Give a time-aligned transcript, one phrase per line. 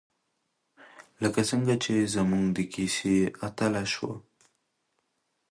[1.21, 3.15] لکه څنګه چې زموږ د کیسې
[3.47, 4.13] اتله شوه.